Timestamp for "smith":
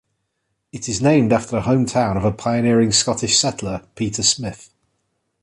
4.23-4.71